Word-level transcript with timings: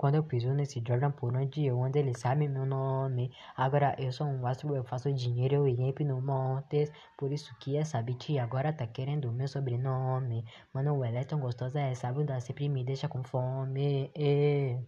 Quando 0.00 0.14
eu 0.14 0.24
piso 0.24 0.54
nesse 0.54 0.82
Jordan 0.86 1.10
por 1.10 1.36
onde 1.36 1.66
eu 1.66 1.82
ando, 1.84 1.98
ele 1.98 2.14
sabe 2.16 2.48
meu 2.48 2.64
nome. 2.64 3.30
Agora 3.54 3.94
eu 3.98 4.10
sou 4.10 4.26
um 4.26 4.46
astro, 4.46 4.74
eu 4.74 4.82
faço 4.82 5.12
dinheiro 5.12 5.68
e 5.68 6.04
no 6.04 6.22
montes. 6.22 6.90
Por 7.18 7.30
isso 7.30 7.54
que 7.60 7.76
essa 7.76 8.00
bitch 8.00 8.30
agora 8.38 8.72
tá 8.72 8.86
querendo 8.86 9.30
meu 9.30 9.46
sobrenome. 9.46 10.42
Mano, 10.72 11.04
ela 11.04 11.18
é 11.18 11.24
tão 11.24 11.38
gostosa, 11.38 11.78
essa 11.80 12.10
bunda 12.10 12.40
sempre 12.40 12.66
me 12.66 12.82
deixa 12.82 13.08
com 13.08 13.22
fome. 13.22 14.10
É. 14.14 14.80